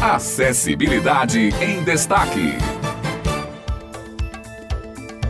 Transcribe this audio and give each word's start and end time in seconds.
Acessibilidade 0.00 1.52
em 1.60 1.82
Destaque. 1.82 2.77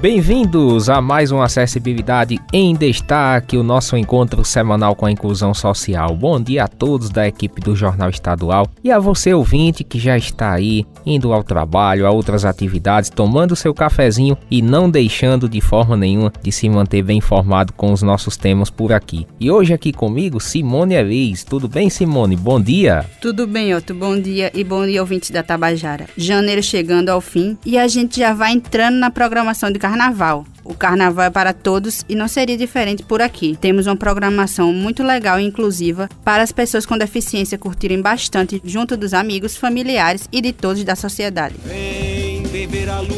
Bem-vindos 0.00 0.88
a 0.88 1.00
mais 1.00 1.32
uma 1.32 1.46
Acessibilidade 1.46 2.38
em 2.52 2.72
Destaque, 2.72 3.56
o 3.56 3.64
nosso 3.64 3.96
encontro 3.96 4.44
semanal 4.44 4.94
com 4.94 5.06
a 5.06 5.10
inclusão 5.10 5.52
social. 5.52 6.14
Bom 6.14 6.40
dia 6.40 6.62
a 6.64 6.68
todos 6.68 7.10
da 7.10 7.26
equipe 7.26 7.60
do 7.60 7.74
Jornal 7.74 8.08
Estadual 8.08 8.68
e 8.84 8.92
a 8.92 9.00
você 9.00 9.34
ouvinte 9.34 9.82
que 9.82 9.98
já 9.98 10.16
está 10.16 10.52
aí 10.52 10.86
indo 11.04 11.32
ao 11.32 11.42
trabalho, 11.42 12.06
a 12.06 12.12
outras 12.12 12.44
atividades, 12.44 13.10
tomando 13.10 13.56
seu 13.56 13.74
cafezinho 13.74 14.38
e 14.48 14.62
não 14.62 14.88
deixando 14.88 15.48
de 15.48 15.60
forma 15.60 15.96
nenhuma 15.96 16.32
de 16.40 16.52
se 16.52 16.68
manter 16.68 17.02
bem 17.02 17.18
informado 17.18 17.72
com 17.72 17.92
os 17.92 18.00
nossos 18.00 18.36
temas 18.36 18.70
por 18.70 18.92
aqui. 18.92 19.26
E 19.40 19.50
hoje 19.50 19.74
aqui 19.74 19.92
comigo, 19.92 20.38
Simone 20.38 20.94
Elis. 20.94 21.42
Tudo 21.42 21.66
bem, 21.66 21.90
Simone? 21.90 22.36
Bom 22.36 22.60
dia. 22.60 23.04
Tudo 23.20 23.48
bem, 23.48 23.74
Otto. 23.74 23.94
Bom 23.94 24.20
dia 24.20 24.52
e 24.54 24.62
bom 24.62 24.86
dia 24.86 25.00
ouvintes 25.00 25.30
da 25.30 25.42
Tabajara. 25.42 26.06
Janeiro 26.16 26.62
chegando 26.62 27.08
ao 27.08 27.20
fim 27.20 27.58
e 27.66 27.76
a 27.76 27.88
gente 27.88 28.20
já 28.20 28.32
vai 28.32 28.52
entrando 28.52 28.94
na 28.94 29.10
programação 29.10 29.72
de 29.72 29.87
carnaval. 29.88 30.44
O 30.62 30.74
carnaval 30.74 31.24
é 31.24 31.30
para 31.30 31.54
todos 31.54 32.04
e 32.08 32.14
não 32.14 32.28
seria 32.28 32.56
diferente 32.56 33.02
por 33.02 33.22
aqui. 33.22 33.56
Temos 33.58 33.86
uma 33.86 33.96
programação 33.96 34.72
muito 34.72 35.02
legal 35.02 35.40
e 35.40 35.44
inclusiva 35.44 36.08
para 36.22 36.42
as 36.42 36.52
pessoas 36.52 36.84
com 36.84 36.98
deficiência 36.98 37.56
curtirem 37.56 38.02
bastante 38.02 38.60
junto 38.64 38.96
dos 38.96 39.14
amigos, 39.14 39.56
familiares 39.56 40.28
e 40.30 40.42
de 40.42 40.52
todos 40.52 40.84
da 40.84 40.94
sociedade. 40.94 41.54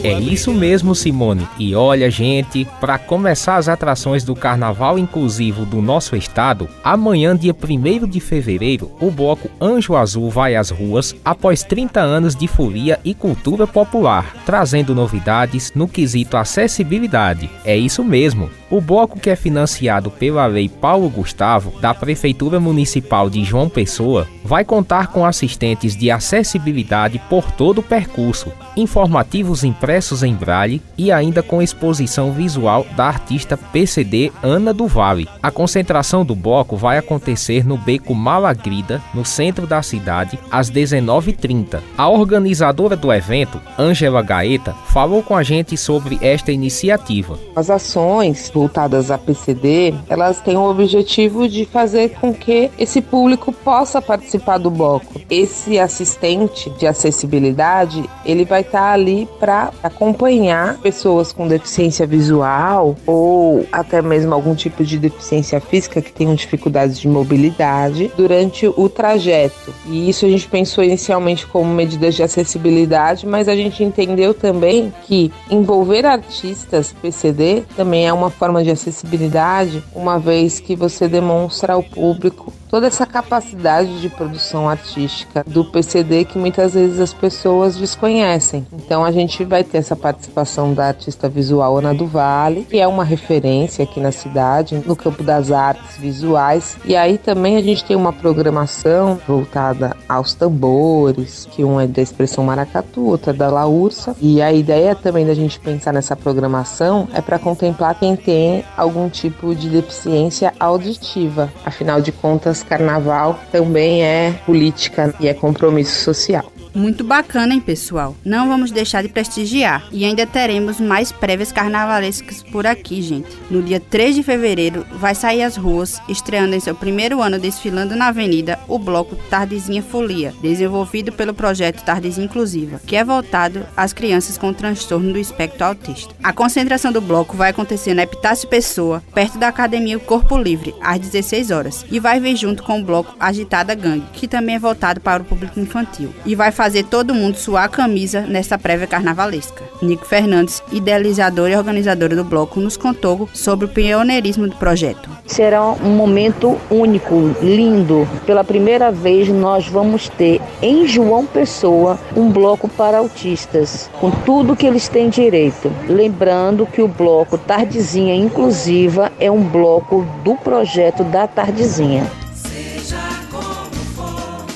É 0.03 0.19
isso 0.19 0.53
mesmo, 0.53 0.95
Simone. 0.95 1.47
E 1.59 1.75
olha, 1.75 2.11
gente, 2.11 2.67
para 2.81 2.99
começar 2.99 3.57
as 3.57 3.69
atrações 3.69 4.25
do 4.25 4.35
Carnaval 4.35 4.99
Inclusivo 4.99 5.65
do 5.65 5.81
nosso 5.81 6.17
estado, 6.17 6.69
amanhã, 6.83 7.37
dia 7.37 7.55
1 7.55 8.07
de 8.07 8.21
fevereiro, 8.21 8.91
o 9.01 9.11
bloco 9.11 9.51
Anjo 9.61 9.97
Azul 9.97 10.31
vai 10.31 10.57
às 10.57 10.71
ruas 10.71 11.15
após 11.25 11.63
30 11.63 12.01
anos 12.01 12.35
de 12.35 12.47
folia 12.47 12.99
e 13.05 13.15
cultura 13.15 13.67
popular, 13.67 14.35
trazendo 14.45 14.95
novidades 14.95 15.73
no 15.75 15.89
quesito 15.89 16.37
acessibilidade. 16.37 17.49
É 17.65 17.77
isso 17.77 18.05
mesmo. 18.05 18.60
O 18.71 18.81
bloco 18.81 19.19
que 19.19 19.29
é 19.29 19.35
financiado 19.35 20.13
pela 20.13 20.47
Lei 20.47 20.69
Paulo 20.69 21.11
Gustavo, 21.11 21.73
da 21.81 21.93
Prefeitura 21.93 22.61
Municipal 22.61 23.29
de 23.29 23.43
João 23.43 23.69
Pessoa, 23.69 24.29
vai 24.45 24.65
contar 24.65 25.09
com 25.09 25.27
assistentes 25.27 25.97
de 25.97 26.09
acessibilidade 26.09 27.21
por 27.29 27.51
todo 27.51 27.79
o 27.79 27.83
percurso, 27.83 28.53
informativos 28.77 29.65
impressos 29.65 30.23
em 30.23 30.33
braille 30.35 30.81
e 30.97 31.11
ainda 31.11 31.43
com 31.43 31.61
exposição 31.61 32.31
visual 32.33 32.87
da 32.97 33.07
artista 33.07 33.57
PCD 33.57 34.31
Ana 34.41 34.73
do 34.73 34.87
Vale. 34.87 35.29
A 35.43 35.51
concentração 35.51 36.25
do 36.25 36.37
bloco 36.37 36.77
vai 36.77 36.97
acontecer 36.97 37.67
no 37.67 37.77
Beco 37.77 38.15
Malagrida, 38.15 39.03
no 39.13 39.25
centro 39.25 39.67
da 39.67 39.83
cidade, 39.83 40.39
às 40.49 40.71
19h30. 40.71 41.81
A 41.99 42.09
organizadora 42.09 42.95
do 42.97 43.13
evento, 43.13 43.61
Ângela 43.77 44.23
Gaeta, 44.23 44.75
falou 44.87 45.25
com 45.25 45.37
a 45.37 45.43
gente 45.43 45.77
sobre 45.77 46.21
esta 46.23 46.53
iniciativa. 46.53 47.37
As 47.57 47.69
ações 47.69 48.49
voltadas 48.61 49.11
à 49.11 49.17
PCD, 49.17 49.95
elas 50.07 50.39
têm 50.41 50.55
o 50.55 50.69
objetivo 50.69 51.49
de 51.49 51.65
fazer 51.65 52.11
com 52.21 52.35
que 52.35 52.71
esse 52.79 53.01
público 53.01 53.53
possa 53.53 54.03
participar 54.03 54.59
do 54.59 54.71
bloco. 54.71 55.19
Esse 55.31 55.79
assistente 55.79 56.69
de 56.79 56.87
acessibilidade, 56.87 58.05
ele 58.23 58.45
vai 58.45 58.61
estar 58.61 58.93
ali 58.93 59.27
para 59.39 59.71
acompanhar 59.83 60.77
pessoas 60.79 61.33
com 61.33 61.49
deficiência 61.49 62.07
visual 62.07 62.97
ou 63.07 63.67
até 63.73 64.03
mesmo 64.03 64.35
algum 64.35 64.55
tipo 64.55 64.85
de 64.85 64.99
deficiência 64.99 65.59
física 65.59 66.03
que 66.03 66.13
tenham 66.13 66.35
dificuldades 66.35 66.99
de 66.99 67.09
mobilidade 67.09 68.13
durante 68.15 68.67
o 68.67 68.89
trajeto. 68.91 69.73
E 69.87 70.11
isso 70.11 70.27
a 70.27 70.29
gente 70.29 70.47
pensou 70.47 70.85
inicialmente 70.85 71.47
como 71.47 71.73
medidas 71.73 72.15
de 72.15 72.23
acessibilidade, 72.23 73.27
mas 73.27 73.49
a 73.49 73.57
gente 73.57 73.83
entendeu 73.83 74.35
também 74.35 74.93
que 75.07 75.33
envolver 75.51 76.05
artistas 76.05 76.95
PCD 77.01 77.63
também 77.77 78.07
é 78.07 78.13
uma 78.13 78.31
forma 78.31 78.50
de 78.63 78.71
acessibilidade, 78.71 79.83
uma 79.95 80.19
vez 80.19 80.59
que 80.59 80.75
você 80.75 81.07
demonstra 81.07 81.75
ao 81.75 81.83
público 81.83 82.53
toda 82.71 82.87
essa 82.87 83.05
capacidade 83.05 84.01
de 84.01 84.09
produção 84.09 84.69
artística 84.69 85.45
do 85.47 85.65
PCD 85.65 86.25
que 86.25 86.39
muitas 86.39 86.75
vezes 86.75 87.01
as 87.01 87.13
pessoas 87.13 87.77
desconhecem. 87.77 88.67
Então 88.73 89.05
a 89.05 89.11
gente 89.11 89.45
vai 89.45 89.65
ter 89.65 89.79
essa 89.79 89.97
participação 89.97 90.73
da 90.73 90.87
artista 90.87 91.29
visual 91.29 91.79
Ana 91.79 91.93
do 91.93 92.07
Vale, 92.07 92.65
que 92.69 92.79
é 92.79 92.87
uma 92.87 93.05
referência 93.05 93.83
aqui 93.83 93.99
na 93.99 94.13
cidade, 94.13 94.81
no 94.87 94.95
campo 94.95 95.23
das 95.23 95.51
artes 95.51 95.97
visuais. 95.99 96.79
E 96.85 96.95
aí 96.95 97.19
também 97.19 97.57
a 97.57 97.63
gente 97.63 97.85
tem 97.85 97.97
uma 97.97 98.13
programação 98.13 99.19
voltada 99.27 99.97
aos 100.09 100.35
tambores, 100.35 101.49
que 101.51 101.65
um 101.65 101.81
é 101.81 101.87
da 101.87 102.01
expressão 102.01 102.45
maracatu, 102.45 103.07
outra 103.07 103.33
é 103.33 103.35
da 103.35 103.49
laúça. 103.49 104.15
E 104.21 104.41
a 104.41 104.53
ideia 104.53 104.95
também 104.95 105.27
da 105.27 105.35
gente 105.35 105.59
pensar 105.59 105.93
nessa 105.93 106.15
programação 106.15 107.09
é 107.13 107.21
para 107.21 107.39
contemplar 107.39 107.99
quem 107.99 108.15
tem 108.15 108.65
algum 108.77 109.09
tipo 109.09 109.55
de 109.55 109.69
deficiência 109.69 110.53
auditiva. 110.61 111.51
Afinal 111.65 112.01
de 112.01 112.13
contas, 112.13 112.60
carnaval 112.65 113.39
também 113.51 114.03
é 114.05 114.33
política 114.47 115.15
e 115.21 115.29
é 115.29 115.35
compromisso 115.35 116.03
social. 116.05 116.53
Muito 116.75 117.03
bacana, 117.03 117.53
hein, 117.53 117.61
pessoal? 117.61 118.17
Não 118.25 118.49
vamos 118.49 118.71
deixar 118.71 119.03
de 119.03 119.09
prestigiar. 119.09 119.89
E 119.91 120.05
ainda 120.05 120.27
teremos 120.27 120.81
mais 120.81 121.11
prévias 121.11 121.51
carnavalescas 121.51 122.43
por 122.45 122.67
aqui, 122.67 123.03
gente. 123.03 123.29
No 123.51 123.63
dia 123.63 123.81
3 123.81 124.15
de 124.15 124.23
fevereiro, 124.23 124.87
vai 124.93 125.15
sair 125.15 125.43
às 125.43 125.57
ruas, 125.57 126.01
estreando 126.09 126.55
em 126.55 126.61
seu 126.61 126.75
primeiro 126.75 127.21
ano 127.21 127.39
desfilando 127.39 127.97
na 127.97 128.09
avenida, 128.09 128.59
o 128.69 128.79
bloco 128.79 129.17
Tardezinha 129.29 129.83
Folia, 129.83 130.33
desenvolvido 130.41 131.11
pelo 131.11 131.35
projeto 131.35 131.85
Tardezinha 131.85 132.27
Inclusiva, 132.27 132.81
que 132.87 132.95
é 132.95 133.05
voltado 133.05 133.67
às 133.77 133.93
crianças 133.93 134.39
com 134.39 134.53
transtorno 134.53 135.13
do 135.13 135.19
espectro 135.19 135.65
autista. 135.65 136.15
A 136.23 136.33
concentração 136.33 136.93
do 136.93 137.01
bloco 137.01 137.37
vai 137.37 137.51
acontecer 137.51 137.95
na 137.95 138.05
Epitácio 138.05 138.49
Pessoa, 138.49 139.03
perto 139.13 139.39
da 139.39 139.49
Academia 139.49 139.99
Corpo 139.99 140.39
Livre, 140.39 140.75
às 140.81 141.01
16 141.01 141.51
horas, 141.51 141.85
e 141.91 141.99
vai 141.99 142.21
vir 142.21 142.37
junto 142.37 142.63
com 142.63 142.81
o 142.81 142.85
bloco 142.85 143.17
Agitada 143.19 143.75
Gangue, 143.75 144.07
que 144.13 144.29
também 144.29 144.55
é 144.55 144.59
voltado 144.59 145.01
para 145.01 145.23
o 145.23 145.27
público 145.27 145.59
infantil. 145.59 146.15
E 146.25 146.35
vai 146.35 146.53
fazer 146.61 146.85
todo 146.85 147.15
mundo 147.15 147.37
suar 147.37 147.65
a 147.65 147.69
camisa 147.71 148.21
nesta 148.21 148.59
prévia 148.59 148.87
carnavalesca. 148.87 149.65
Nico 149.81 150.05
Fernandes, 150.05 150.63
idealizador 150.71 151.49
e 151.49 151.57
organizador 151.57 152.11
do 152.11 152.23
bloco, 152.23 152.61
nos 152.61 152.77
contou 152.77 153.27
sobre 153.33 153.65
o 153.65 153.69
pioneirismo 153.71 154.47
do 154.47 154.55
projeto. 154.57 155.09
Será 155.27 155.65
um 155.65 155.97
momento 155.97 156.61
único, 156.71 157.35
lindo. 157.41 158.07
Pela 158.27 158.45
primeira 158.45 158.93
vez 158.93 159.27
nós 159.31 159.67
vamos 159.69 160.11
ter 160.11 160.39
em 160.61 160.87
João 160.87 161.25
Pessoa 161.25 161.99
um 162.15 162.31
bloco 162.31 162.69
para 162.69 162.99
autistas, 162.99 163.89
com 163.99 164.11
tudo 164.11 164.55
que 164.55 164.67
eles 164.67 164.87
têm 164.87 165.09
direito. 165.09 165.73
Lembrando 165.89 166.67
que 166.67 166.83
o 166.83 166.89
bloco 166.89 167.39
Tardezinha 167.39 168.15
Inclusiva 168.15 169.11
é 169.19 169.31
um 169.31 169.43
bloco 169.43 170.07
do 170.23 170.35
projeto 170.35 171.05
da 171.05 171.27
Tardezinha. 171.27 172.20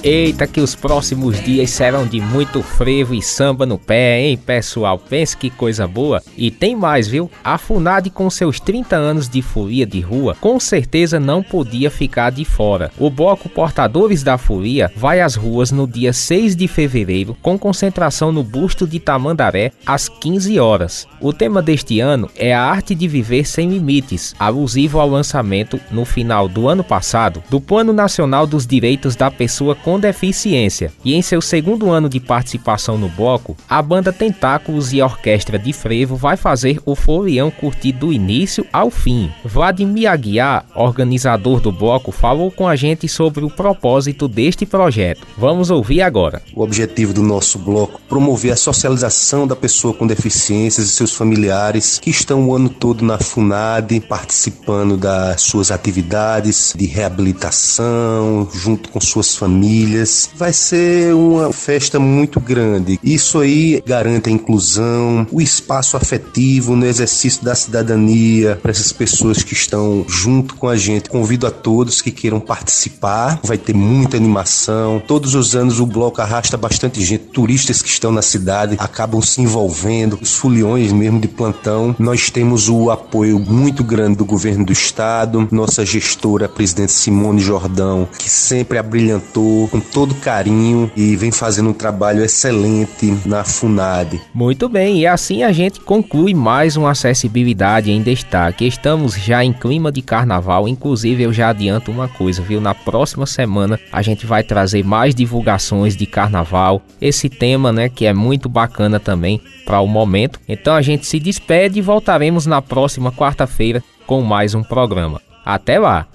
Eita, 0.04 0.47
que 0.47 0.60
os 0.60 0.75
próximos 0.75 1.42
dias 1.42 1.70
serão 1.70 2.06
de 2.06 2.20
muito 2.20 2.62
frevo 2.62 3.15
e 3.15 3.22
samba 3.22 3.65
no 3.65 3.78
pé, 3.78 4.20
hein, 4.20 4.37
pessoal? 4.37 4.98
Pense 4.98 5.34
que 5.34 5.48
coisa 5.48 5.88
boa. 5.88 6.22
E 6.37 6.50
tem 6.50 6.76
mais, 6.76 7.09
viu? 7.09 7.31
A 7.42 7.56
FUNAD, 7.56 8.10
com 8.10 8.28
seus 8.28 8.60
30 8.60 8.94
anos 8.97 9.31
de 9.31 9.41
folia 9.41 9.87
de 9.87 10.03
rua, 10.03 10.37
com 10.38 10.60
certeza 10.60 11.19
não 11.19 11.42
podia 11.42 11.91
ficar 11.91 12.28
de 12.28 12.44
fora. 12.44 12.92
O 12.98 13.09
bloco 13.09 13.48
Portadores 13.48 14.22
da 14.22 14.37
Folia 14.37 14.92
vai 14.94 15.22
às 15.22 15.37
ruas 15.37 15.70
no 15.70 15.87
dia 15.87 16.12
6 16.12 16.54
de 16.54 16.69
fevereiro, 16.69 17.34
com 17.41 17.59
concentração 17.59 18.31
no 18.31 18.42
busto 18.42 18.86
de 18.86 19.00
Tamandaré, 19.00 19.72
às 19.86 20.06
15 20.06 20.60
horas. 20.60 21.09
O 21.19 21.32
tema 21.32 21.62
deste 21.62 22.00
ano 22.00 22.28
é 22.36 22.53
a 22.53 22.62
arte 22.62 22.94
de 22.94 23.09
viver 23.09 23.47
sem 23.47 23.71
limites, 23.71 24.34
alusivo 24.38 25.00
ao 25.00 25.09
lançamento, 25.09 25.81
no 25.91 26.04
final 26.04 26.47
do 26.47 26.69
ano 26.69 26.84
passado, 26.84 27.42
do 27.48 27.59
Plano 27.59 27.94
Nacional 27.94 28.47
dos 28.47 28.66
Direitos 28.66 29.16
da 29.16 29.31
Pessoa 29.31 29.75
com 29.75 29.94
com 29.94 30.00
deficiência. 30.00 30.93
E 31.05 31.15
em 31.15 31.22
seu 31.22 31.41
segundo 31.41 31.88
ano 31.88 32.09
de 32.09 32.18
participação 32.18 32.98
no 32.98 33.09
bloco, 33.09 33.57
a 33.68 33.80
banda 33.80 34.13
Tentáculos 34.13 34.92
e 34.92 35.01
a 35.01 35.04
Orquestra 35.04 35.57
de 35.57 35.72
Frevo 35.72 36.16
vai 36.16 36.36
fazer 36.36 36.80
o 36.84 36.97
folião 36.97 37.48
curtir 37.48 37.92
do 37.92 38.13
início 38.13 38.66
ao 38.72 38.91
fim. 38.91 39.30
Vladimir 39.45 40.10
Aguiar, 40.10 40.66
organizador 40.74 41.60
do 41.60 41.71
bloco, 41.71 42.10
falou 42.10 42.51
com 42.51 42.66
a 42.66 42.74
gente 42.74 43.09
sobre 43.09 43.45
o 43.45 43.51
propósito 43.51 44.27
deste 44.27 44.66
projeto. 44.66 45.24
Vamos 45.39 45.71
ouvir 45.71 46.03
agora. 46.03 46.42
O 46.53 46.65
objetivo 46.65 47.13
do 47.13 47.22
nosso 47.22 47.57
bloco 47.60 48.01
é 48.04 48.09
promover 48.09 48.53
a 48.53 48.57
socialização 48.57 49.47
da 49.47 49.54
pessoa 49.54 49.95
com 49.95 50.09
deficiências 50.09 50.89
e 50.89 50.91
seus 50.91 51.13
familiares 51.13 52.01
que 52.01 52.10
estão 52.10 52.48
o 52.48 52.54
ano 52.57 52.68
todo 52.68 53.04
na 53.04 53.18
FUNAD, 53.18 54.01
participando 54.01 54.97
das 54.97 55.42
suas 55.42 55.71
atividades 55.71 56.74
de 56.77 56.86
reabilitação, 56.86 58.48
junto 58.53 58.89
com 58.89 59.01
suas 59.01 59.36
famílias 59.36 59.84
famílias. 59.84 60.31
Vai 60.34 60.53
ser 60.53 61.15
uma 61.15 61.53
festa 61.53 62.01
muito 62.01 62.41
grande. 62.41 62.98
Isso 63.03 63.39
aí 63.39 63.83
garante 63.86 64.28
a 64.28 64.33
inclusão, 64.33 65.27
o 65.31 65.41
espaço 65.41 65.97
afetivo 65.97 66.75
no 66.75 66.86
exercício 66.86 67.45
da 67.45 67.54
cidadania 67.54 68.59
para 68.60 68.71
essas 68.71 68.92
pessoas 68.92 69.42
que 69.42 69.53
estão 69.53 70.04
junto 70.09 70.54
com 70.57 70.69
a 70.69 70.77
gente. 70.77 71.10
Convido 71.10 71.47
a 71.47 71.51
todos 71.51 72.01
que 72.01 72.10
queiram 72.10 72.41
participar. 72.41 73.41
Vai 73.45 73.59
ter 73.59 73.75
muita 73.75 74.16
animação. 74.16 75.03
Todos 75.07 75.34
os 75.34 75.54
anos 75.54 75.81
o 75.81 75.87
bloco 75.87 76.21
arrasta 76.21 76.57
bastante 76.57 77.03
gente, 77.03 77.25
turistas 77.25 77.83
que 77.83 77.89
estão 77.89 78.10
na 78.10 78.22
cidade 78.22 78.77
acabam 78.78 79.21
se 79.21 79.41
envolvendo, 79.42 80.19
os 80.21 80.34
foliões 80.34 80.92
mesmo 80.92 81.21
de 81.21 81.28
plantão. 81.28 81.95
Nós 81.98 82.30
temos 82.30 82.69
o 82.69 82.91
apoio 82.91 83.39
muito 83.39 83.84
grande 83.84 84.16
do 84.16 84.25
governo 84.25 84.65
do 84.65 84.72
estado, 84.72 85.47
nossa 85.51 85.84
gestora, 85.84 86.47
a 86.47 86.48
presidente 86.48 86.92
Simone 86.92 87.41
Jordão, 87.41 88.09
que 88.19 88.30
sempre 88.30 88.78
abrilhantou 88.78 89.64
com 89.69 89.81
todo 89.81 90.15
carinho 90.16 90.91
e 90.97 91.16
vem 91.16 91.31
fazendo 91.31 91.71
um 91.71 91.72
trabalho 91.72 92.22
excelente 92.22 93.16
na 93.27 93.45
FUNAD. 93.45 94.21
Muito 94.33 94.69
bem, 94.69 95.01
e 95.01 95.07
assim 95.07 95.43
a 95.43 95.53
gente 95.53 95.81
conclui 95.81 96.34
mais 96.34 96.77
uma 96.77 96.91
acessibilidade 96.91 97.91
em 97.91 98.03
destaque. 98.03 98.66
Estamos 98.66 99.15
já 99.15 99.45
em 99.45 99.53
clima 99.53 99.91
de 99.91 100.03
carnaval, 100.03 100.69
inclusive 100.69 101.22
eu 101.22 101.33
já 101.33 101.49
adianto 101.49 101.91
uma 101.91 102.09
coisa, 102.09 102.43
viu? 102.43 102.61
Na 102.61 102.75
próxima 102.75 103.27
semana 103.27 103.78
a 103.93 104.03
gente 104.03 104.27
vai 104.27 104.43
trazer 104.43 104.84
mais 104.84 105.15
divulgações 105.15 105.97
de 105.97 106.07
carnaval, 106.07 106.83
esse 107.01 107.28
tema, 107.28 107.72
né, 107.72 107.89
que 107.89 108.07
é 108.07 108.13
muito 108.13 108.49
bacana 108.49 108.99
também 109.01 109.41
para 109.65 109.81
o 109.81 109.87
momento. 109.87 110.41
Então 110.49 110.75
a 110.75 110.83
gente 110.83 111.07
se 111.07 111.19
despede 111.19 111.78
e 111.78 111.83
voltaremos 111.83 112.47
na 112.47 112.61
próxima 112.61 113.11
quarta-feira 113.11 113.83
com 114.07 114.21
mais 114.22 114.55
um 114.55 114.63
programa. 114.63 115.21
Até 115.45 115.78
lá! 115.78 116.07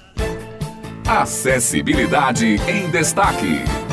Acessibilidade 1.09 2.61
em 2.67 2.87
Destaque. 2.91 3.88